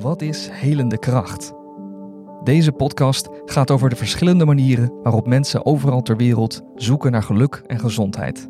[0.00, 1.52] Wat is helende kracht?
[2.44, 7.62] Deze podcast gaat over de verschillende manieren waarop mensen overal ter wereld zoeken naar geluk
[7.66, 8.48] en gezondheid.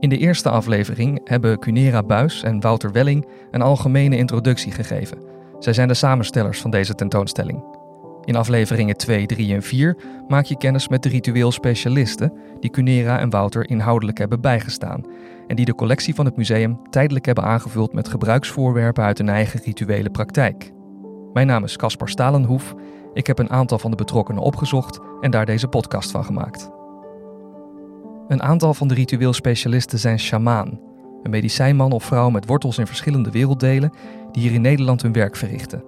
[0.00, 5.18] In de eerste aflevering hebben Cunera Buis en Wouter Welling een algemene introductie gegeven.
[5.58, 7.64] Zij zijn de samenstellers van deze tentoonstelling.
[8.24, 9.96] In afleveringen 2, 3 en 4
[10.28, 15.04] maak je kennis met de ritueel specialisten die Cunera en Wouter inhoudelijk hebben bijgestaan
[15.48, 19.60] en die de collectie van het museum tijdelijk hebben aangevuld met gebruiksvoorwerpen uit hun eigen
[19.64, 20.72] rituele praktijk.
[21.32, 22.74] Mijn naam is Caspar Stalenhoef.
[23.12, 26.70] Ik heb een aantal van de betrokkenen opgezocht en daar deze podcast van gemaakt.
[28.28, 30.80] Een aantal van de ritueel specialisten zijn shamaan,
[31.22, 33.92] een medicijnman of vrouw met wortels in verschillende werelddelen
[34.32, 35.82] die hier in Nederland hun werk verrichten.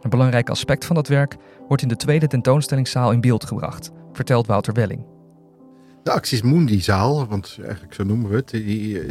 [0.00, 1.36] Een belangrijk aspect van dat werk
[1.68, 5.13] wordt in de tweede tentoonstellingszaal in beeld gebracht, vertelt Wouter Welling.
[6.04, 8.50] De Axis Mundi-zaal, want eigenlijk zo noemen we het,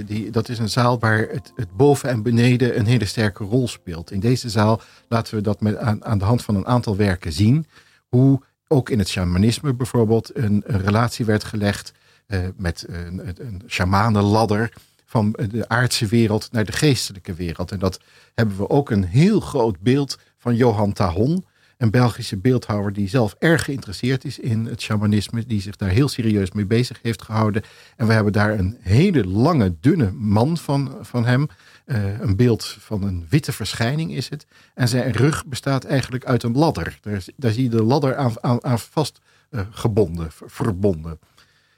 [0.08, 3.68] die, dat is een zaal waar het, het, boven en beneden een hele sterke rol
[3.68, 4.12] speelt.
[4.12, 7.66] In deze zaal laten we dat met, aan, de hand van een aantal werken zien,
[8.08, 11.94] hoe ook in het shamanisme bijvoorbeeld een, relatie werd gelegd
[12.28, 14.74] uh, met een, een shamanenladder
[15.06, 17.72] van de aardse wereld naar de geestelijke wereld.
[17.72, 18.00] En dat
[18.34, 21.46] hebben we ook een heel groot beeld van Johan Tahon,
[21.84, 26.08] een Belgische beeldhouwer die zelf erg geïnteresseerd is in het shamanisme, die zich daar heel
[26.08, 27.64] serieus mee bezig heeft gehouden.
[27.96, 31.48] En we hebben daar een hele lange, dunne man van, van hem.
[31.86, 34.46] Uh, een beeld van een witte verschijning is het.
[34.74, 37.00] En zijn rug bestaat eigenlijk uit een ladder.
[37.36, 41.20] Daar, zie je de ladder aan, aan, aan vast uh, gebonden, verbonden.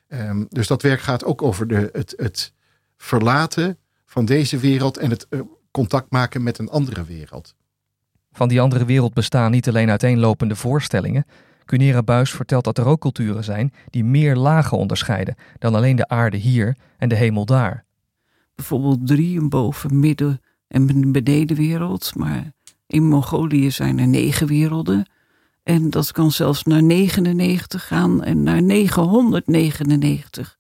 [0.08, 2.54] Um, dus dat werk gaat ook over de, het, het
[2.98, 5.40] verlaten van deze wereld en het uh,
[5.72, 7.56] contact maken met een andere wereld.
[8.36, 11.26] Van die andere wereld bestaan niet alleen uiteenlopende voorstellingen.
[11.66, 16.08] Cunera Buis vertelt dat er ook culturen zijn die meer lagen onderscheiden dan alleen de
[16.08, 17.86] aarde hier en de hemel daar.
[18.56, 22.16] Bijvoorbeeld drie, een boven, midden en benedenwereld.
[22.16, 22.52] Maar
[22.88, 25.10] in Mongolië zijn er negen werelden.
[25.64, 30.58] En dat kan zelfs naar 99 gaan en naar 999.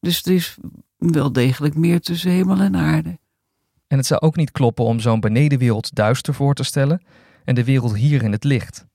[0.00, 0.56] Dus er is
[0.96, 3.18] wel degelijk meer tussen hemel en aarde.
[3.86, 7.02] En het zou ook niet kloppen om zo'n benedenwereld duister voor te stellen
[7.48, 8.86] en de wereld hier in het licht.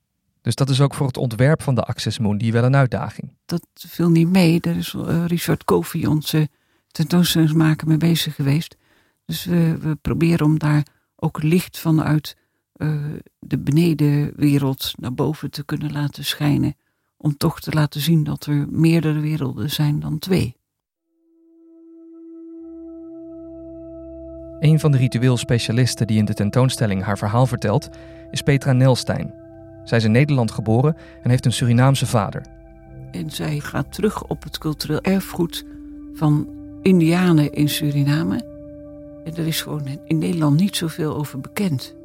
[0.42, 3.34] Dus dat is ook voor het ontwerp van de Access Moon die wel een uitdaging.
[3.46, 4.60] Dat viel niet mee.
[4.60, 6.50] Daar is uh, Richard Kofi, onze
[6.88, 8.78] tentoonstellingsmaker, mee bezig geweest.
[9.26, 12.38] Dus we, we proberen om daar ook licht vanuit
[12.76, 13.04] uh,
[13.40, 16.76] de benedenwereld naar boven te kunnen laten schijnen.
[17.18, 20.56] Om toch te laten zien dat er meerdere werelden zijn dan twee.
[24.64, 27.90] Een van de ritueel specialisten die in de tentoonstelling haar verhaal vertelt,
[28.32, 29.34] is Petra Nelstein.
[29.84, 32.42] Zij is in Nederland geboren en heeft een Surinaamse vader.
[33.12, 35.66] En zij gaat terug op het cultureel erfgoed
[36.14, 36.48] van
[36.82, 38.36] Indianen in Suriname.
[39.24, 41.96] En er is gewoon in Nederland niet zoveel over bekend.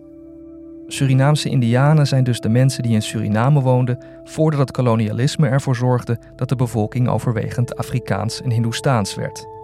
[0.86, 6.18] Surinaamse Indianen zijn dus de mensen die in Suriname woonden voordat het kolonialisme ervoor zorgde
[6.36, 9.57] dat de bevolking overwegend Afrikaans en Hindoestaans werd.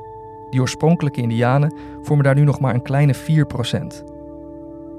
[0.55, 3.19] Die oorspronkelijke Indianen vormen daar nu nog maar een kleine 4%.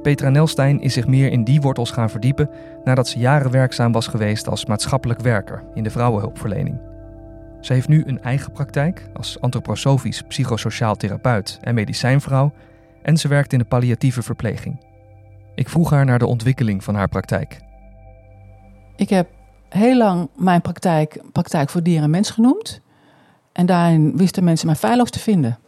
[0.02, 2.50] Petra Nelstein is zich meer in die wortels gaan verdiepen
[2.84, 6.80] nadat ze jaren werkzaam was geweest als maatschappelijk werker in de vrouwenhulpverlening.
[7.62, 12.54] Ze heeft nu een eigen praktijk als antroposofisch psychosociaal therapeut en medicijnvrouw
[13.02, 14.80] en ze werkt in de palliatieve verpleging.
[15.56, 17.60] Ik vroeg haar naar de ontwikkeling van haar praktijk.
[18.96, 19.28] Ik heb
[19.70, 22.84] heel lang mijn praktijk praktijk voor dier en mens genoemd.
[23.56, 25.60] En daarin wisten mensen mij feilloos te vinden.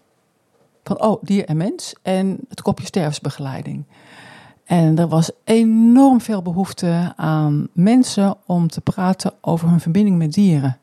[0.83, 1.95] Van, oh, dier en mens.
[2.01, 3.85] En het kopje sterfsbegeleiding.
[4.65, 10.33] En er was enorm veel behoefte aan mensen om te praten over hun verbinding met
[10.33, 10.77] dieren.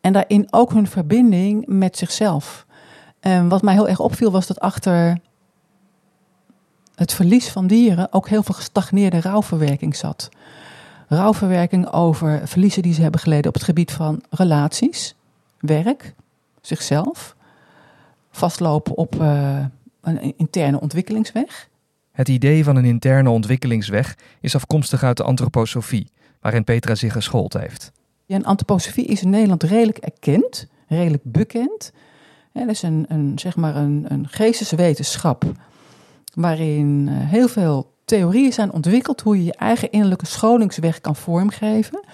[0.00, 2.66] En daarin ook hun verbinding met zichzelf.
[3.20, 5.20] En wat mij heel erg opviel was dat achter
[6.94, 10.28] het verlies van dieren ook heel veel gestagneerde rouwverwerking zat.
[11.08, 15.14] Rouwverwerking over verliezen die ze hebben geleden op het gebied van relaties,
[15.58, 16.14] werk,
[16.60, 17.36] zichzelf,
[18.30, 19.64] vastlopen op uh,
[20.00, 21.68] een interne ontwikkelingsweg.
[22.12, 26.10] Het idee van een interne ontwikkelingsweg is afkomstig uit de antroposofie,
[26.40, 27.92] waarin Petra zich geschoold heeft.
[28.26, 31.92] Ja, en antroposofie is in Nederland redelijk erkend, redelijk bekend.
[32.52, 35.44] Ja, dat is een, een, zeg maar een, een geesteswetenschap
[36.34, 42.04] waarin eh, heel veel theorieën zijn ontwikkeld hoe je je eigen innerlijke scholingsweg kan vormgeven.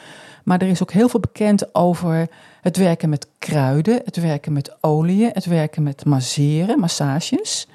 [0.47, 2.29] Maar er is ook heel veel bekend over
[2.61, 7.69] het werken met kruiden, het werken met oliën, het werken met masseren, massages.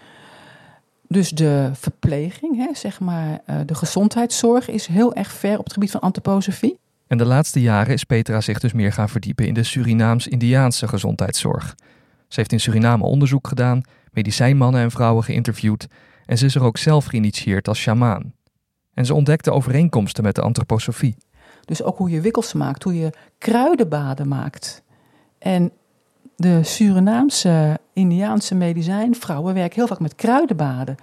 [1.08, 5.74] Dus de verpleging, hè, zeg maar, eh, de gezondheidszorg is heel erg ver op het
[5.74, 6.80] gebied van antroposofie.
[7.08, 11.76] En de laatste jaren is Petra zich dus meer gaan verdiepen in de Surinaams-Indiaanse gezondheidszorg.
[12.28, 13.82] Ze heeft in Suriname onderzoek gedaan,
[14.12, 15.88] medicijnmannen en vrouwen geïnterviewd
[16.26, 18.34] en ze is er ook zelf geïnitieerd als sjamaan.
[18.94, 21.16] En ze ontdekte overeenkomsten met de antroposofie.
[21.66, 24.84] Dus ook hoe je wikkels maakt, hoe je kruidenbaden maakt.
[25.40, 25.72] En
[26.36, 30.96] de Surinaamse, Indiaanse medicijnvrouwen werken heel vaak met kruidenbaden.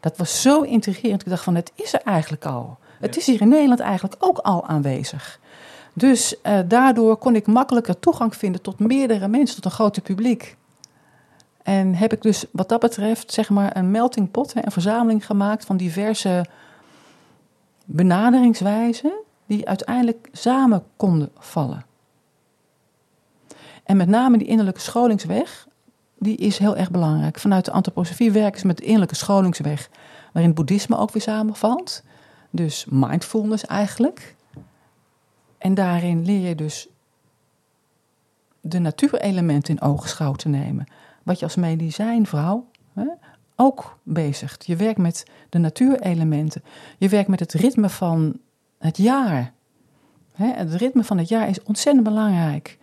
[0.00, 1.22] Dat was zo intrigerend.
[1.22, 2.78] Ik dacht van, het is er eigenlijk al.
[3.00, 5.40] Het is hier in Nederland eigenlijk ook al aanwezig.
[5.92, 10.56] Dus eh, daardoor kon ik makkelijker toegang vinden tot meerdere mensen, tot een groter publiek.
[11.62, 15.64] En heb ik dus wat dat betreft zeg maar een melting pot, een verzameling gemaakt
[15.64, 16.44] van diverse
[17.84, 19.12] benaderingswijzen
[19.46, 21.84] die uiteindelijk samen konden vallen.
[23.84, 25.68] En met name die innerlijke scholingsweg,
[26.18, 27.38] die is heel erg belangrijk.
[27.38, 29.90] Vanuit de antroposofie werken ze met de innerlijke scholingsweg,
[30.32, 32.02] waarin het boeddhisme ook weer samenvalt.
[32.50, 34.34] Dus mindfulness eigenlijk.
[35.58, 36.88] En daarin leer je dus
[38.60, 40.86] de natuurelementen in oogschouw te nemen.
[41.22, 43.06] Wat je als medicijnvrouw hè,
[43.56, 44.66] ook bezigt.
[44.66, 46.62] Je werkt met de natuurelementen.
[46.98, 48.38] Je werkt met het ritme van
[48.78, 49.52] het jaar.
[50.32, 52.78] Hè, het ritme van het jaar is ontzettend belangrijk.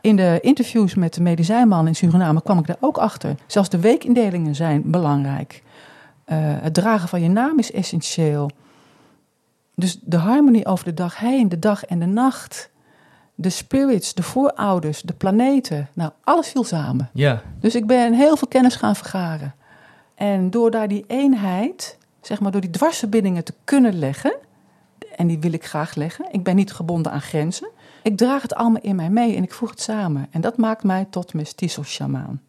[0.00, 3.34] In de interviews met de medicijnman in Suriname kwam ik daar ook achter.
[3.46, 5.62] Zelfs de weekindelingen zijn belangrijk.
[6.26, 8.50] Uh, het dragen van je naam is essentieel.
[9.74, 12.70] Dus de harmonie over de dag heen, de dag en de nacht.
[13.34, 15.88] De spirits, de voorouders, de planeten.
[15.92, 17.10] Nou, alles viel samen.
[17.12, 17.42] Ja.
[17.60, 19.54] Dus ik ben heel veel kennis gaan vergaren.
[20.14, 24.34] En door daar die eenheid, zeg maar door die dwarsverbindingen te kunnen leggen.
[25.18, 26.28] En die wil ik graag leggen.
[26.30, 27.70] Ik ben niet gebonden aan grenzen.
[28.02, 30.26] Ik draag het allemaal in mij mee en ik voeg het samen.
[30.30, 32.40] En dat maakt mij tot mestizo-shamaan.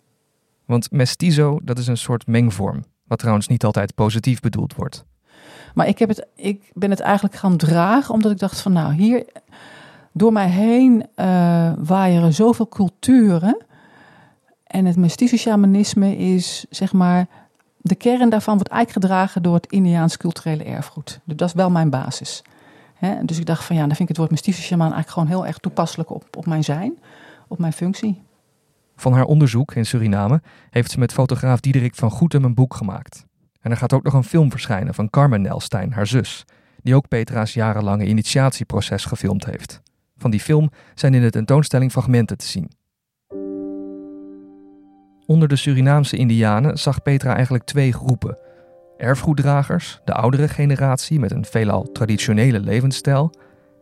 [0.65, 2.83] Want mestizo, dat is een soort mengvorm.
[3.07, 5.05] Wat trouwens niet altijd positief bedoeld wordt.
[5.73, 8.93] Maar ik, heb het, ik ben het eigenlijk gaan dragen omdat ik dacht van nou
[8.93, 9.25] hier
[10.11, 13.57] door mij heen uh, waaieren zoveel culturen.
[14.63, 17.27] En het mestizo shamanisme is zeg maar
[17.77, 21.19] de kern daarvan wordt eigenlijk gedragen door het Indiaans culturele erfgoed.
[21.23, 22.43] Dus dat is wel mijn basis.
[23.25, 25.45] Dus ik dacht van ja, dan vind ik het woord mystische shaman eigenlijk gewoon heel
[25.47, 26.99] erg toepasselijk op, op mijn zijn,
[27.47, 28.21] op mijn functie.
[28.95, 33.25] Van haar onderzoek in Suriname heeft ze met fotograaf Diederik van Goetem een boek gemaakt.
[33.61, 36.45] En er gaat ook nog een film verschijnen van Carmen Nelstein, haar zus,
[36.81, 39.81] die ook Petra's jarenlange initiatieproces gefilmd heeft.
[40.17, 42.71] Van die film zijn in de tentoonstelling fragmenten te zien.
[45.25, 48.37] Onder de Surinaamse Indianen zag Petra eigenlijk twee groepen.
[48.99, 53.33] Erfgoeddragers, de oudere generatie met een veelal traditionele levensstijl,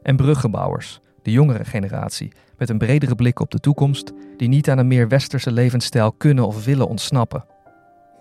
[0.04, 4.78] en bruggenbouwers, de jongere generatie met een bredere blik op de toekomst, die niet aan
[4.78, 7.46] een meer westerse levensstijl kunnen of willen ontsnappen.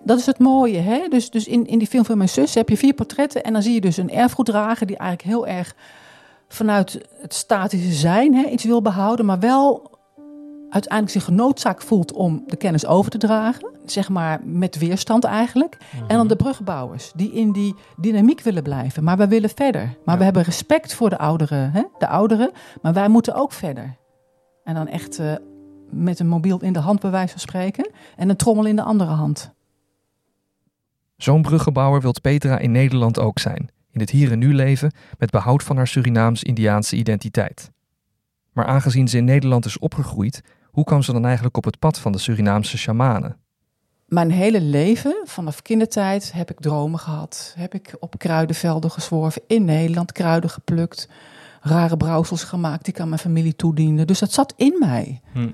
[0.05, 1.09] Dat is het mooie, hè?
[1.09, 3.63] Dus, dus in, in die film van mijn zus heb je vier portretten en dan
[3.63, 5.75] zie je dus een erfgoeddrager die eigenlijk heel erg
[6.49, 9.96] vanuit het statische zijn hè, iets wil behouden, maar wel
[10.77, 13.71] uiteindelijk zich genoodzaakt voelt om de kennis over te dragen.
[13.85, 15.77] Zeg maar met weerstand eigenlijk.
[16.09, 19.05] En dan de bruggenbouwers die in die dynamiek willen blijven.
[19.05, 19.97] Maar we willen verder.
[20.05, 21.83] Maar we hebben respect voor de ouderen, hè?
[21.99, 22.51] de ouderen.
[22.83, 23.97] Maar wij moeten ook verder.
[24.65, 25.35] En dan echt uh,
[25.91, 27.91] met een mobiel in de hand bij wijze van spreken.
[28.17, 29.55] En een trommel in de andere hand.
[31.17, 33.71] Zo'n bruggenbouwer wilt Petra in Nederland ook zijn.
[33.93, 37.71] In het hier en nu leven met behoud van haar Surinaams-Indiaanse identiteit.
[38.53, 40.43] Maar aangezien ze in Nederland is opgegroeid,
[40.77, 43.37] hoe kwam ze dan eigenlijk op het pad van de Surinaamse shamanen?
[44.07, 47.55] Mijn hele leven, vanaf kindertijd, heb ik dromen gehad.
[47.59, 51.09] Heb ik op kruidenvelden gezworven, in Nederland kruiden geplukt.
[51.61, 54.05] Rare brouwsels gemaakt die ik aan mijn familie toediende.
[54.05, 55.21] Dus dat zat in mij.
[55.33, 55.51] Hm.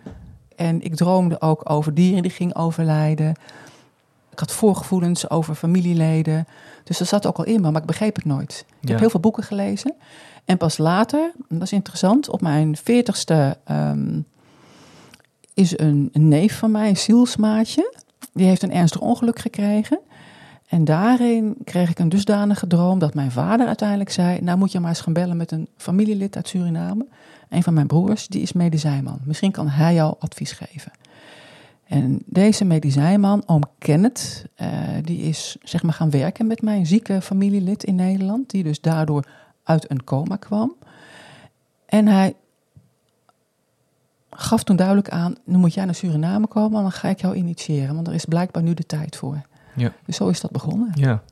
[0.56, 3.30] En ik droomde ook over dieren die gingen overlijden.
[4.30, 6.46] Ik had voorgevoelens over familieleden.
[6.84, 8.64] Dus dat zat ook al in me, maar ik begreep het nooit.
[8.80, 9.94] Ik heb heel veel boeken gelezen.
[10.44, 14.26] En pas later, dat is interessant, op mijn veertigste um,
[15.54, 17.94] is een, neef van mij, een zielsmaatje.
[18.32, 20.00] Die heeft een ernstig ongeluk gekregen.
[20.68, 24.40] En daarin kreeg ik een dusdanige droom dat mijn vader uiteindelijk zei...
[24.40, 27.06] nou moet je maar eens gaan bellen met een familielid uit Suriname.
[27.48, 29.20] Een van mijn broers, die is medicijnman.
[29.24, 30.92] Misschien kan hij jou advies geven.
[31.84, 34.68] En deze medicijnman, oom Kenneth, uh,
[35.02, 38.50] die is zeg maar gaan werken met mijn zieke familielid in Nederland.
[38.50, 39.24] Die dus daardoor
[39.62, 40.74] uit een coma kwam.
[41.86, 42.34] En hij
[44.36, 47.94] gaf toen duidelijk aan, nu moet jij naar Suriname komen, dan ga ik jou initiëren.
[47.94, 49.42] Want er is blijkbaar nu de tijd voor.
[49.74, 49.92] Ja.
[50.06, 50.90] Dus zo is dat begonnen.
[50.94, 51.22] Ja.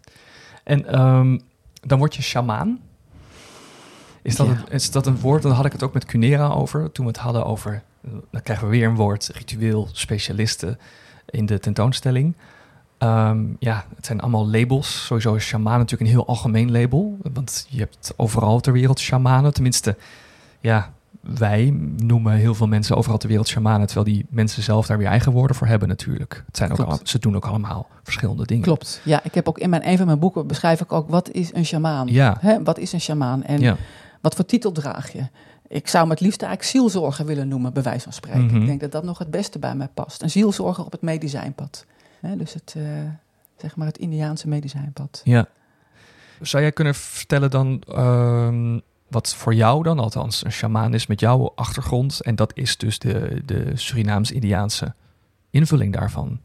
[0.65, 1.41] En um,
[1.81, 2.81] dan word je shamaan.
[4.23, 5.43] Is dat, een, is dat een woord?
[5.43, 6.93] Dan had ik het ook met Cunera over.
[6.93, 7.83] Toen we het hadden over,
[8.31, 10.79] dan krijgen we weer een woord, ritueel specialisten
[11.27, 12.35] in de tentoonstelling.
[12.99, 15.05] Um, ja, het zijn allemaal labels.
[15.05, 17.19] Sowieso is shaman natuurlijk een heel algemeen label.
[17.33, 19.55] Want je hebt overal ter wereld shamanen.
[19.55, 19.97] Tenminste,
[20.61, 24.99] ja, wij noemen heel veel mensen overal ter wereld shamanen, terwijl die mensen zelf daar
[24.99, 26.43] weer eigen woorden voor hebben natuurlijk.
[26.47, 28.63] Het zijn ook al, ze doen ook allemaal verschillende dingen.
[28.65, 29.01] Klopt.
[29.05, 31.55] Ja, ik heb ook in mijn, een van mijn boeken beschrijf ik ook wat is
[31.55, 32.07] een shamaan.
[32.07, 33.77] Ja, Hè, wat is een shamaan en ja.
[34.21, 35.27] wat voor titel draag je?
[35.69, 38.45] Ik zou me het liefst eigenlijk zielzorger willen noemen, bij wijze van spreken.
[38.45, 38.57] Mhm.
[38.57, 40.23] Ik denk dat dat nog het beste bij mij past.
[40.23, 41.85] Een zielzorger op het medicijnpad.
[42.21, 42.83] Hè, dus het, eh,
[43.57, 45.21] zeg maar het Indiaanse medicijnpad.
[45.25, 45.47] ja.
[46.41, 48.79] Zou jij kunnen vertellen dan ehm,
[49.11, 52.99] wat voor jou dan, althans een shamaan is met jouw achtergrond, en dat is dus
[52.99, 54.95] de, de Surinaams-Indiaanse
[55.51, 56.41] invulling daarvan?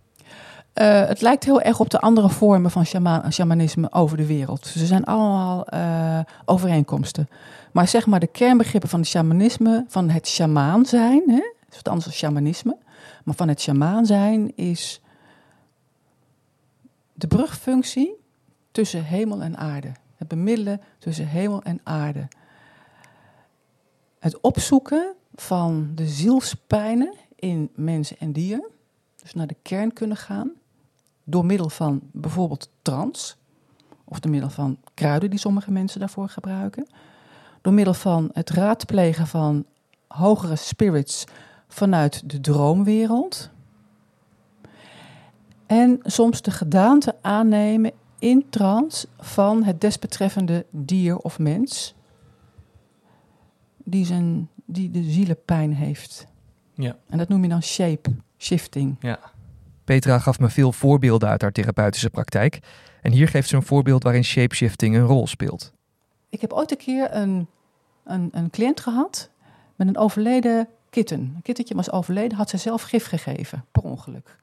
[0.73, 4.67] Eh, het lijkt heel erg op de andere vormen van shaman, shamanisme over de wereld.
[4.67, 7.29] Ze zijn allemaal eh, overeenkomsten.
[7.71, 11.87] Maar zeg maar de kernbegrippen van het shamanisme, van het shamaan zijn, hè, is wat
[11.87, 12.77] anders dan shamanisme.
[13.23, 15.01] Maar van het shamaan zijn is
[17.13, 18.15] de brugfunctie
[18.71, 19.91] tussen hemel en aarde.
[20.15, 22.27] Het bemiddelen tussen hemel en aarde.
[24.25, 28.69] Het opzoeken van de zielspijnen in mensen en dier.
[29.21, 30.51] Dus naar de kern kunnen gaan.
[31.23, 33.35] Door middel van bijvoorbeeld trance.
[34.03, 36.87] Of door middel van kruiden die sommige mensen daarvoor gebruiken.
[37.61, 39.65] Door middel van het raadplegen van
[40.07, 41.25] hogere spirits
[41.67, 43.49] vanuit de droomwereld.
[45.65, 51.95] En soms de gedaante aannemen in trance van het desbetreffende dier of mens.
[53.87, 56.27] Die, zijn, die de zielenpijn heeft.
[56.73, 56.95] Ja.
[57.09, 58.95] En dat noem je dan shape shifting.
[58.99, 59.19] Ja.
[59.83, 62.59] Petra gaf me veel voorbeelden uit haar therapeutische praktijk.
[63.01, 65.73] En hier geeft ze een voorbeeld waarin shapeshifting een rol speelt.
[66.29, 67.47] Ik heb ooit een keer een,
[68.03, 69.29] een, een cliënt gehad
[69.75, 71.19] met een overleden kitten.
[71.19, 74.37] Een kittetje was overleden, had zij zelf gif gegeven, per ongeluk.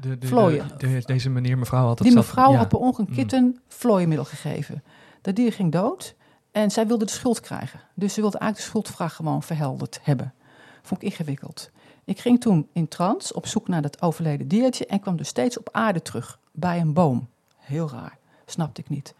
[0.00, 0.68] De, de, Vlooien.
[0.68, 2.58] de- de- deze meneer, mevrouw had het Die zelf- mevrouw ja.
[2.58, 3.18] had per ongeluk een Mm.
[3.18, 4.82] kitten vlooienmiddel gegeven.
[5.22, 6.14] Dat dier ging dood
[6.52, 7.80] en zij wilde de schuld krijgen.
[7.94, 10.34] Dus ze wilde eigenlijk de schuldvraag gewoon verhelderd hebben.
[10.82, 11.70] Vond ik ingewikkeld.
[12.04, 15.58] Ik ging toen in trance op zoek naar dat overleden diertje en kwam dus steeds
[15.58, 17.28] op aarde terug, bij een boom.
[17.56, 19.14] Heel raar, snapte ik niet.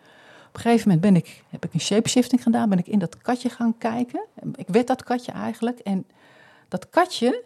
[0.49, 3.19] Op een gegeven moment ben ik, heb ik een shapeshifting gedaan, ben ik in dat
[3.19, 4.25] katje gaan kijken.
[4.55, 6.07] Ik werd dat katje eigenlijk en
[6.69, 7.45] dat katje,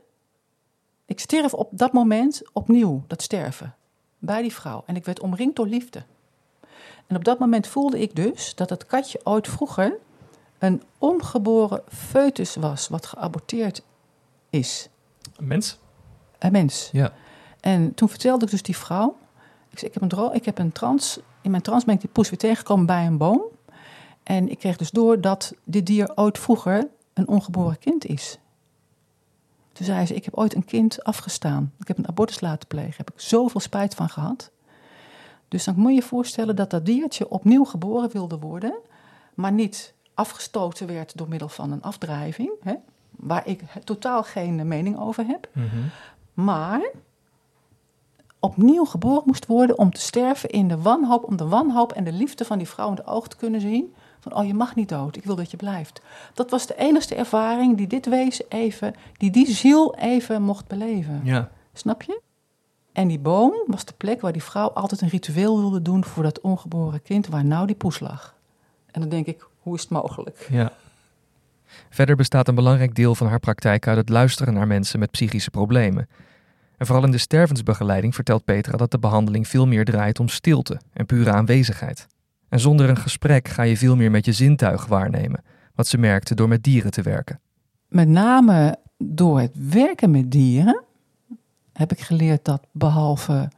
[1.05, 3.75] ik stierf op dat moment opnieuw, dat sterven,
[4.19, 4.83] bij die vrouw.
[4.87, 6.03] En ik werd omringd door liefde.
[7.07, 9.99] En op dat moment voelde ik dus dat het katje ooit vroeger
[10.59, 13.83] een ongeboren foetus was, wat geaborteerd
[14.51, 14.89] is.
[15.37, 15.79] Een mens?
[16.39, 16.89] Een mens.
[16.93, 17.13] Ja.
[17.61, 19.17] En toen vertelde ik dus die vrouw.
[19.71, 21.19] Ik zei, ik heb een, ik heb een trans.
[21.41, 23.43] In mijn trans ben ik die poes weer tegengekomen bij een boom.
[24.23, 28.39] En ik kreeg dus door dat dit dier ooit vroeger een ongeboren kind is.
[29.73, 31.73] Toen zei ze, ik heb ooit een kind afgestaan.
[31.79, 32.91] Ik heb een abortus laten plegen.
[32.91, 34.51] Daar heb ik zoveel spijt van gehad.
[35.53, 38.75] Dus dan moet je je voorstellen dat dat diertje opnieuw geboren wilde worden.
[39.35, 42.51] Maar niet afgestoten werd door middel van een afdrijving.
[42.63, 42.75] Hè,
[43.11, 45.67] waar ik totaal geen mening over heb Mhm.
[46.35, 46.91] maar
[48.41, 52.13] opnieuw geboren moest worden om te sterven in de wanhoop, om de wanhoop en de
[52.13, 53.95] liefde van die vrouw in de oog te kunnen zien.
[54.21, 56.01] Van, oh, je mag niet dood, ik wil dat je blijft.
[56.35, 61.21] Dat was de enige ervaring die dit wezen even, die die ziel even mocht beleven.
[61.25, 61.51] Ja.
[61.73, 62.21] Snap je?
[62.93, 66.23] En die boom was de plek waar die vrouw altijd een ritueel wilde doen voor
[66.23, 68.35] dat ongeboren kind, waar nou die poes lag.
[68.91, 70.47] En dan denk ik, hoe is het mogelijk?
[70.51, 70.73] ja.
[71.91, 75.51] Verder bestaat een belangrijk deel van haar praktijk uit het luisteren naar mensen met psychische
[75.51, 76.09] problemen.
[76.77, 80.81] En vooral in de stervensbegeleiding vertelt Petra dat de behandeling veel meer draait om stilte
[80.93, 82.07] en pure aanwezigheid.
[82.49, 85.45] En zonder een gesprek ga je veel meer met je zintuig waarnemen,
[85.75, 87.41] wat ze merkte door met dieren te werken.
[87.89, 90.82] met name door het werken met dieren
[91.73, 93.49] heb ik geleerd dat behalve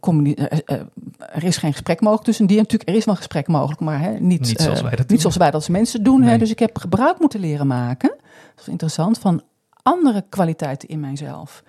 [0.00, 0.80] communi- eh, eh,
[1.18, 2.56] er is geen gesprek mogelijk tussen dier.
[2.56, 4.98] Natuurlijk, er is wel een gesprek mogelijk, maar hè, niet, Niet zoals eh, wij dat
[4.98, 5.06] doen.
[5.08, 6.22] niet zoals wij dat als mensen doen.
[6.22, 6.38] Hè.
[6.38, 8.14] Dus ik heb gebruik moeten leren maken.
[8.54, 9.42] Dat is interessant, van
[9.82, 11.62] andere kwaliteiten in mijzelf.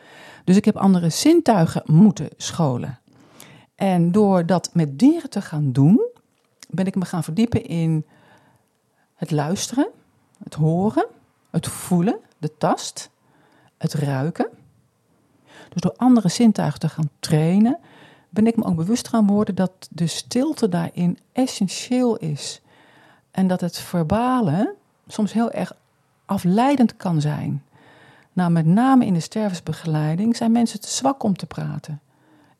[0.43, 2.99] Dus ik heb andere zintuigen moeten scholen.
[3.75, 6.01] En door dat met dieren te gaan doen,
[6.69, 8.05] ben ik me gaan verdiepen in
[9.15, 9.87] het luisteren,
[10.43, 11.05] het horen,
[11.49, 13.09] het voelen, de tast,
[13.77, 14.47] het ruiken.
[15.69, 17.77] Dus door andere zintuigen te gaan trainen,
[18.29, 22.61] ben ik me ook bewust gaan worden dat de stilte daarin essentieel is.
[23.31, 24.75] En dat het verbale
[25.07, 25.75] soms heel erg
[26.25, 27.63] afleidend kan zijn.
[28.33, 32.01] Nou, met name in de stervensbegeleiding zijn mensen te zwak om te praten.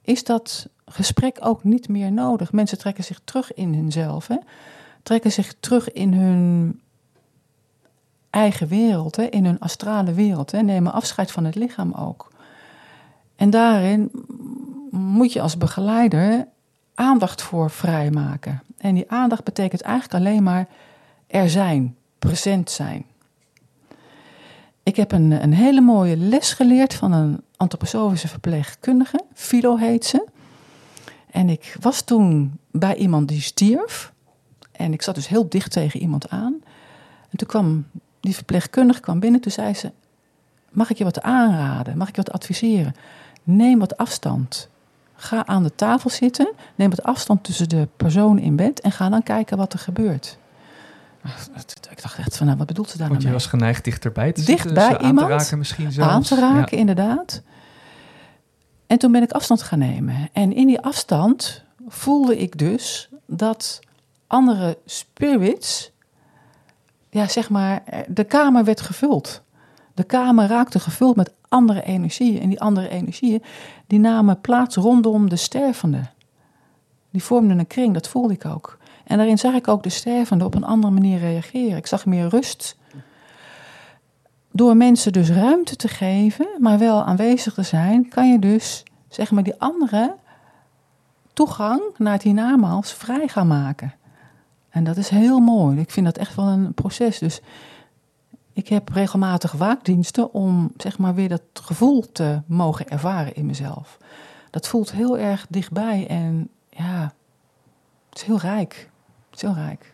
[0.02, 2.52] Is dat gesprek ook niet meer nodig?
[2.52, 4.38] Mensen trekken zich terug in hunzelf, hè?
[5.04, 6.80] trekken zich terug in hun
[8.38, 9.24] eigen wereld, hè?
[9.24, 10.62] in hun astrale wereld, hè?
[10.62, 12.32] nemen afscheid van het lichaam ook.
[13.36, 14.12] En daarin
[14.92, 16.48] moet je als begeleider
[16.94, 18.64] aandacht voor vrijmaken.
[18.78, 20.68] En die aandacht betekent eigenlijk alleen maar
[21.28, 23.06] er zijn, present zijn.
[24.84, 29.24] Ik heb een, een hele mooie les geleerd van een antroposofische verpleegkundige.
[29.34, 30.26] Philo heet ze.
[31.32, 34.14] En ik was toen bij iemand die stierf.
[34.72, 36.54] En ik zat dus heel dicht tegen iemand aan.
[37.30, 37.86] En toen kwam
[38.20, 39.42] die verpleegkundige kwam binnen.
[39.42, 39.92] Toen zei ze,
[40.72, 41.98] mag ik je wat aanraden?
[41.98, 42.96] Mag ik je wat adviseren?
[43.44, 44.70] Neem wat afstand.
[45.16, 46.54] Ga aan de tafel zitten.
[46.76, 48.80] Neem wat afstand tussen de personen in bed.
[48.82, 50.38] En ga dan kijken wat er gebeurt.
[51.92, 53.44] Ik dacht echt van, nou, wat bedoelt ze daar Want nou je mee?
[53.50, 56.12] was geneigd dichterbij te Dicht zitten, bij ze aan iemand, te raken misschien zelfs.
[56.14, 56.78] aan te raken, Ja.
[56.78, 57.42] inderdaad.
[58.88, 60.30] En toen ben ik afstand gaan nemen.
[60.34, 63.80] En in die afstand voelde ik dus dat
[64.28, 65.92] andere spirits,
[67.10, 69.42] ja, zeg maar, de kamer werd gevuld.
[69.94, 72.42] De kamer raakte gevuld met andere energieën.
[72.42, 73.44] En die andere energieën,
[73.88, 76.02] die namen plaats rondom de stervende.
[77.10, 78.78] Die vormden een kring, dat voelde ik ook.
[79.04, 81.78] En daarin zag ik ook de stervende op een andere manier reageren.
[81.78, 82.78] Ik zag meer rust.
[84.52, 89.32] Door mensen dus ruimte te geven, maar wel aanwezig te zijn, kan je dus, zeg
[89.32, 90.16] maar, die andere
[91.34, 93.94] toegang naar het hiernamaals vrij gaan maken.
[94.78, 95.80] En dat is heel mooi.
[95.80, 97.20] Ik vind dat echt wel een proces.
[97.20, 97.42] Dus
[98.54, 103.98] ik heb regelmatig waakdiensten om, zeg maar, weer dat gevoel te mogen ervaren in mezelf.
[104.50, 107.14] Dat voelt heel erg dichtbij en ja,
[108.10, 108.90] het is heel rijk.
[109.30, 109.94] Het is heel rijk.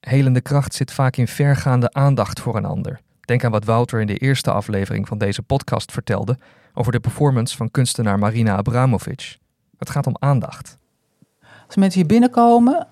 [0.00, 3.00] Helende kracht zit vaak in vergaande aandacht voor een ander.
[3.20, 6.38] Denk aan wat Wouter in de eerste aflevering van deze podcast vertelde
[6.74, 9.38] over de performance van kunstenaar Marina Abramovic.
[9.78, 10.78] Het gaat om aandacht.
[11.66, 12.88] Als mensen hier binnenkomen,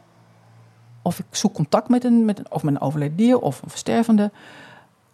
[1.02, 3.70] of ik zoek contact met een, met een, of met een overleden dier of een
[3.70, 4.30] verstervende,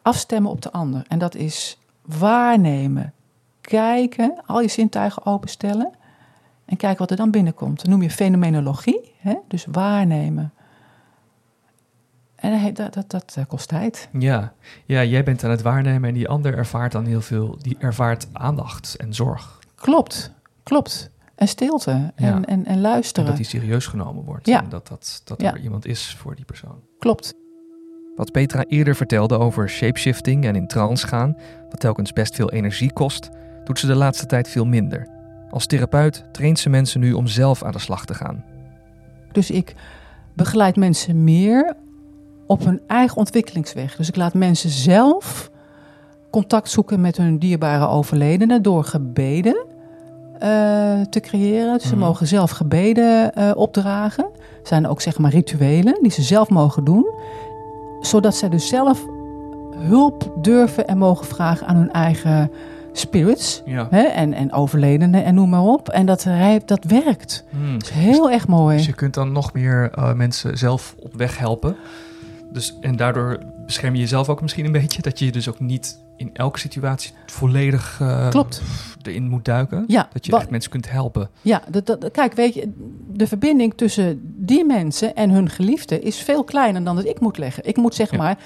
[0.03, 1.05] afstemmen op de ander.
[1.09, 3.13] En dat is waarnemen,
[3.61, 5.91] kijken, al je zintuigen openstellen
[6.65, 7.77] en kijken wat er dan binnenkomt.
[7.81, 9.35] Dat noem je fenomenologie, hè?
[9.49, 10.53] dus waarnemen.
[12.35, 14.09] En dat, dat, dat eh, kost tijd.
[14.19, 14.53] Ja.
[14.85, 18.29] ja, jij bent aan het waarnemen en die ander ervaart dan heel veel, die ervaart
[18.33, 19.59] aandacht en zorg.
[19.75, 21.11] Klopt, klopt.
[21.39, 22.35] En stilte en, Ja.
[22.35, 23.29] en, en En luisteren.
[23.29, 24.47] dat die serieus genomen wordt.
[24.47, 24.63] Ja.
[24.63, 26.81] En dat, dat, dat er iemand is voor die persoon.
[26.99, 27.35] Klopt.
[28.17, 31.37] Wat Petra eerder vertelde over shapeshifting en in trance gaan,
[31.71, 33.29] wat telkens best veel energie kost,
[33.65, 35.09] doet ze de laatste tijd veel minder.
[35.51, 38.45] Als therapeut traint ze mensen nu om zelf aan de slag te gaan.
[39.33, 39.75] Dus ik
[40.35, 41.75] begeleid mensen meer
[42.47, 43.97] op hun eigen ontwikkelingsweg.
[43.97, 45.51] Dus ik laat mensen zelf
[46.31, 49.67] contact zoeken met hun dierbare overledenen door gebeden
[50.41, 51.73] eh, te creëren.
[51.79, 52.05] Dus ze Mhm.
[52.05, 54.25] mogen zelf gebeden eh, opdragen.
[54.63, 57.07] Er zijn ook zeg maar rituelen die ze zelf mogen doen.
[58.01, 59.05] Zodat zij dus zelf
[59.77, 62.51] hulp durven en mogen vragen aan hun eigen
[62.93, 63.63] spirits.
[63.65, 63.87] Ja.
[63.91, 64.03] Hè?
[64.03, 65.89] En, en overledenen en noem maar op.
[65.89, 67.45] En dat, hij- dat werkt.
[67.51, 67.73] Hmm.
[67.73, 68.77] Dat is heel erg mooi.
[68.77, 71.77] Dus je kunt dan nog meer eh, mensen zelf op weg helpen.
[72.53, 75.03] Dus, en daardoor bescherm je jezelf ook misschien een beetje.
[75.03, 78.63] Dat je dus ook niet in elke situatie volledig eh, Klopt.
[79.03, 79.85] erin moet duiken.
[79.87, 81.31] Ja, Dat je echt mensen kunt helpen.
[81.43, 82.73] Ja, dat, dat, kijk, weet je,
[83.13, 87.39] de verbinding tussen die mensen en hun geliefde is veel kleiner dan dat ik moet
[87.39, 87.65] leggen.
[87.67, 88.17] Ik moet zeg Ja.
[88.19, 88.39] maar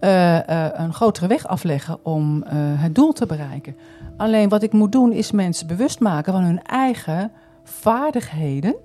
[0.00, 3.76] eh, eh, een grotere weg afleggen om het doel te bereiken.
[4.16, 7.30] Alleen wat ik moet doen is mensen bewust maken van hun eigen
[7.64, 8.76] vaardigheden,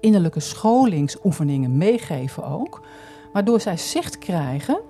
[0.00, 2.82] innerlijke scholingsoefeningen meegeven ook,
[3.32, 4.80] waardoor zij zicht krijgen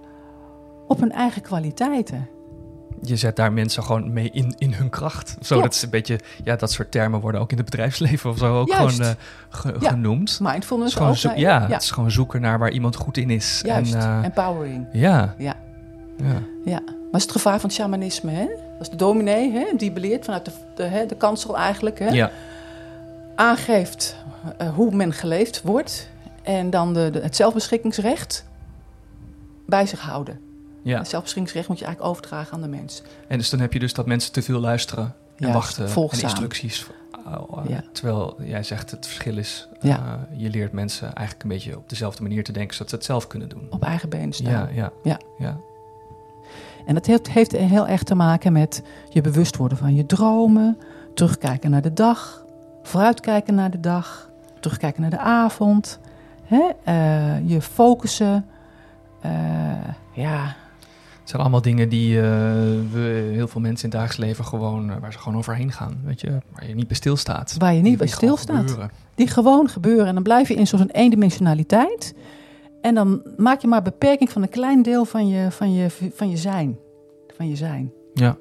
[0.89, 2.29] op hun eigen kwaliteiten.
[3.03, 5.29] Je zet daar mensen gewoon mee in, in hun kracht.
[5.31, 5.63] Zo, Klopt.
[5.63, 8.61] dat is een beetje, ja, dat soort termen worden ook in het bedrijfsleven of zo
[8.61, 8.97] ook Juist.
[8.97, 9.17] gewoon eh,
[9.49, 9.89] ge- Ja.
[9.89, 10.39] genoemd.
[10.43, 11.41] Mindfulness is gewoon hè?
[11.41, 13.61] ja, ja, het is gewoon zoeken naar waar iemand goed in is.
[13.65, 13.95] juist.
[13.95, 14.87] En, eh, Empowering.
[14.93, 15.35] ja.
[15.39, 15.55] Ja.
[16.17, 16.43] ja.
[16.65, 18.47] Ja, maar is het gevaar van het shamanisme, hè?
[18.47, 19.65] Dat is de dominee, hè?
[19.77, 22.09] Die beleert vanuit de, de, hè, de kansel eigenlijk, hè?
[22.09, 22.31] Ja.
[23.35, 24.17] Aangeeft
[24.59, 26.09] eh, hoe men geleefd wordt.
[26.43, 28.45] En dan de, de- het zelfbeschikkingsrecht
[29.67, 30.41] bij zich houden.
[30.85, 30.99] Ja.
[30.99, 33.03] Het zelfbeschikkingsrecht moet je eigenlijk overdragen aan de mens.
[33.29, 36.21] En dus dan heb je dus dat mensen te veel luisteren en Juist, wachten volgzaam.
[36.21, 36.87] en instructies.
[37.29, 37.83] uh, Ja.
[37.93, 39.99] Terwijl jij zegt het verschil is, Ja.
[39.99, 43.05] uh, je leert mensen eigenlijk een beetje op dezelfde manier te denken, zodat ze het
[43.05, 43.67] zelf kunnen doen.
[43.71, 44.53] Op eigen benen staan.
[44.53, 45.19] Ja, ja, Ja.
[45.39, 45.57] ja.
[46.87, 50.79] En dat heeft, heeft heel erg te maken met je bewust worden van je dromen.
[51.15, 52.45] Terugkijken naar de dag.
[52.83, 54.31] Vooruitkijken naar de dag.
[54.61, 55.99] Terugkijken naar de avond.
[56.45, 56.71] Hè?
[56.85, 58.47] eh, je focussen.
[59.21, 59.31] eh,
[60.13, 60.57] ja,
[61.25, 62.23] Het zijn allemaal dingen die uh,
[62.93, 66.01] we, heel veel mensen in het dagelijks leven gewoon, uh, waar ze gewoon overheen gaan,
[66.05, 67.55] weet je, waar je niet bij stilstaat.
[67.59, 68.89] Waar je niet Die- bij gewoon stilstaat.
[69.15, 70.07] Die gewoon gebeuren.
[70.07, 72.15] En dan blijf je in zo'n eendimensionaliteit.
[72.81, 76.31] En dan maak je maar beperking van een klein deel van je, van je, van
[76.31, 76.79] je zijn.
[77.37, 77.93] Van je zijn.
[78.15, 78.37] Ja.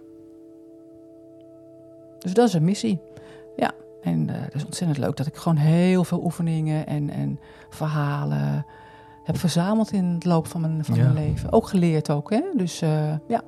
[2.20, 3.00] Dus dat is een missie.
[3.56, 7.40] Ja, en uh, dat is ontzettend leuk dat ik gewoon heel veel oefeningen en, en
[7.70, 8.66] verhalen
[9.24, 11.04] heb verzameld in het loop van mijn, van Ja.
[11.04, 11.52] mijn leven.
[11.52, 12.42] Ook geleerd ook, hè.
[12.56, 12.90] Dus uh,
[13.28, 13.42] ja.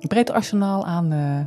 [0.00, 1.40] een breed arsenaal aan, uh,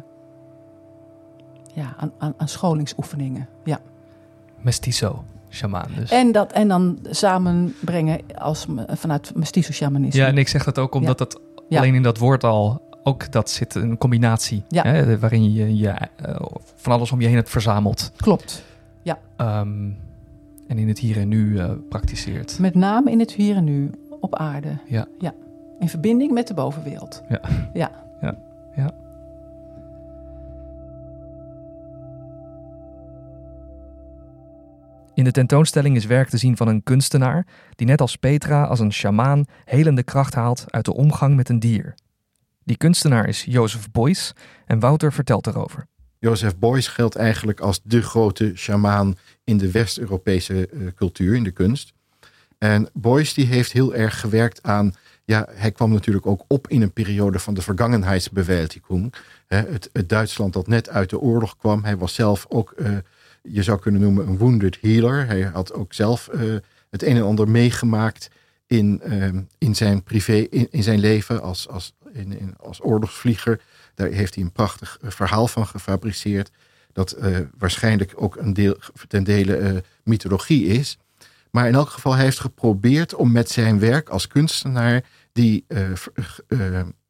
[1.74, 3.48] ja, aan, aan, aan scholingsoefeningen.
[3.63, 3.80] Ja.
[4.62, 6.12] Mestizo shamaan dus.
[6.12, 10.20] En, dat, en dan samenbrengen als, vanuit mestizo shamanisme.
[10.22, 11.39] Ja, en ik zeg dat ook omdat dat
[11.70, 14.63] alleen in dat woord al ook dat zit een combinatie.
[14.68, 14.84] Ja.
[14.84, 15.94] Hè, waarin je, je
[16.28, 16.36] uh,
[16.76, 18.12] van alles om je heen hebt verzameld.
[18.15, 18.63] Klopt.
[19.02, 19.20] Ja.
[19.38, 19.98] Um,
[20.67, 22.60] en in het hier en nu uh, praktiseert.
[22.60, 24.78] Met name in het hier en nu op aarde.
[24.86, 25.08] Ja.
[25.19, 25.34] ja.
[25.80, 27.23] In verbinding met de bovenwereld.
[27.30, 27.41] Ja.
[27.73, 27.91] Ja.
[28.21, 28.38] Ja.
[28.75, 28.93] ja.
[35.13, 38.80] In de tentoonstelling is werk te zien van een kunstenaar die net als Petra als
[38.80, 41.95] een sjamaan helende kracht haalt uit de omgang met een dier.
[42.63, 44.34] Die kunstenaar is Jozef Beuys
[44.65, 45.88] en Wouter vertelt erover.
[46.19, 51.51] Jozef Beuys geldt eigenlijk als de grote sjamaan in de West-Europese uh, cultuur, in de
[51.51, 51.93] kunst.
[52.58, 54.93] En Beuys die heeft heel erg gewerkt aan,
[55.25, 59.13] ja, hij kwam natuurlijk ook op in een periode van de Vergangenheitsbewältigung.
[59.47, 61.84] Het, het Duitsland dat net uit de oorlog kwam.
[61.84, 62.97] Hij was zelf ook, uh,
[63.43, 65.25] je zou kunnen noemen, een wounded healer.
[65.25, 66.56] Hij had ook zelf uh,
[66.89, 68.30] het een en ander meegemaakt
[68.67, 69.01] in,
[69.58, 73.62] in zijn privé, in, in zijn leven als, als in, als oorlogsvlieger.
[73.95, 76.51] Daar heeft hij een prachtig eh, verhaal van gefabriceerd.
[76.93, 80.97] Dat uh, waarschijnlijk ook een deel, ten dele uh, mythologie is.
[81.51, 85.65] Maar in elk geval, hij heeft geprobeerd om met zijn werk als kunstenaar die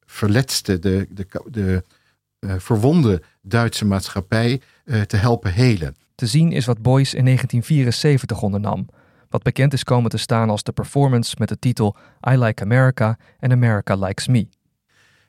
[0.05, 1.83] verletste, de, de, de
[2.39, 4.61] verwonde Duitse maatschappij
[5.07, 5.95] te helpen helen.
[6.15, 8.87] Te zien is wat Boyce in 1974 ondernam.
[9.29, 11.95] Wat bekend is komen te staan als de performance met de titel
[12.29, 14.47] I Like America and America Likes Me.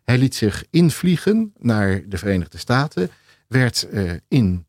[0.07, 3.11] Hij liet zich invliegen naar de Verenigde Staten,
[3.49, 4.67] werd uh, in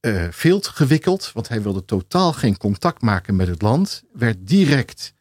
[0.00, 0.26] uh,
[0.60, 4.02] gewikkeld, want hij wilde totaal geen contact maken met het land.
[4.12, 5.12] Werd direct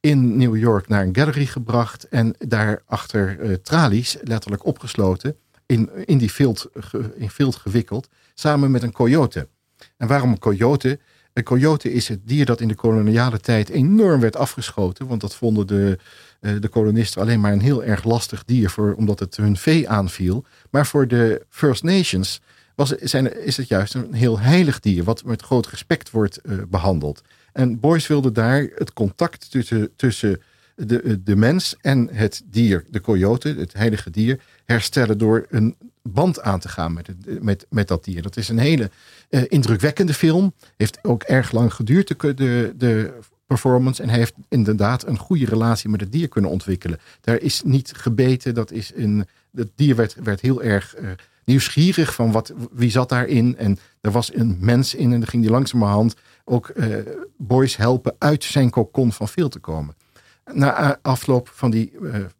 [0.00, 6.06] in New York naar een gallery gebracht en daar achter uh, tralies, letterlijk opgesloten, in,
[6.06, 6.70] in die field,
[7.14, 9.48] in gewikkeld, samen met een coyote.
[9.96, 10.98] En waarom een coyote?
[11.38, 15.34] Een coyote is het dier dat in de koloniale tijd enorm werd afgeschoten, want dat
[15.34, 15.98] vonden de
[16.40, 19.88] eh, de kolonisten alleen maar een heel erg lastig dier, voor, omdat het hun vee
[19.88, 20.44] aanviel.
[20.70, 22.40] Maar voor de First Nations
[22.74, 26.58] was, zijn, is het juist een heel heilig dier, wat met groot respect wordt uh,
[26.68, 27.22] behandeld.
[27.52, 30.40] En Boyce wilde daar het contact tussen, tussen
[30.74, 35.76] de, de mens en het dier, de coyote, het heilige dier, herstellen door een
[36.12, 37.08] band aan te gaan met,
[37.42, 38.22] met, met dat dier.
[38.22, 38.90] Dat is een hele
[39.30, 40.54] uh, indrukwekkende film.
[40.76, 44.02] Heeft ook erg lang geduurd, de, de, performance.
[44.02, 46.98] En hij heeft inderdaad een goede relatie met het dier kunnen ontwikkelen.
[47.20, 48.54] Daar is niet gebeten.
[48.54, 51.10] Dat is een, het dier werd, werd heel erg uh,
[51.44, 53.56] nieuwsgierig van wat, wie zat daarin.
[53.56, 56.96] En er was een mens in en dan ging die langzamerhand ook uh,
[57.36, 59.96] boys helpen uit zijn kokon van veel te komen.
[60.52, 61.92] Na afloop van die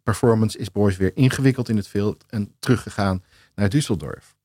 [0.03, 3.23] performance is Boys weer ingewikkeld in het veld en teruggegaan
[3.59, 4.37] naar Düsseldorf.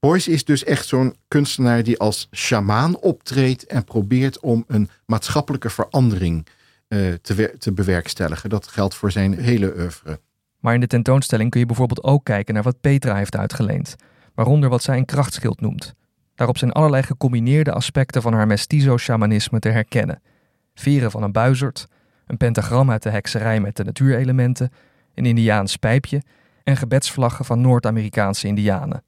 [0.00, 5.70] Boyce is dus echt zo'n kunstenaar die als sjamaan optreedt en probeert om een maatschappelijke
[5.70, 6.46] verandering
[6.88, 8.50] uh, te, te bewerkstelligen.
[8.50, 10.20] Dat geldt voor zijn hele oeuvre.
[10.58, 13.96] Maar in de tentoonstelling kun je bijvoorbeeld ook kijken naar wat Petra heeft uitgeleend,
[14.34, 15.94] waaronder wat zij een krachtschild noemt.
[16.34, 20.22] Daarop zijn allerlei gecombineerde aspecten van haar mestizo-shamanisme te herkennen.
[20.74, 21.86] Veren van een buizerd,
[22.26, 24.72] een pentagram uit de hekserij met de natuurelementen,
[25.14, 26.22] een Indiaans pijpje
[26.64, 29.02] en gebedsvlaggen van Noord-Amerikaanse Indianen.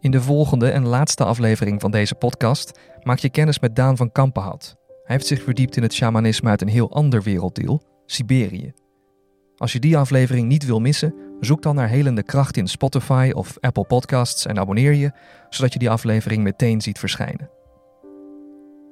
[0.00, 4.12] In de volgende en laatste aflevering van deze podcast maak je kennis met Daan van
[4.12, 4.76] Kampenhout.
[4.86, 8.72] Hij heeft zich verdiept in het shamanisme uit een heel ander werelddeel, Siberië.
[9.56, 13.56] Als je die aflevering niet wil missen, zoek dan naar Helende Kracht in Spotify of
[13.60, 15.12] Apple Podcasts en abonneer je,
[15.48, 17.50] zodat je die aflevering meteen ziet verschijnen.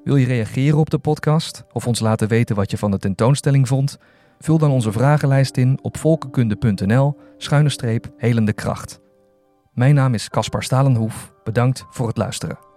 [0.04, 3.68] Wil je reageren op de podcast of ons laten weten wat je van de tentoonstelling
[3.68, 3.98] vond?
[4.38, 9.00] Vul dan onze vragenlijst in op volkenkunde.nl-helende kracht.
[9.72, 11.32] Mijn naam is Caspar Stalenhoef.
[11.44, 12.67] Bedankt voor het luisteren.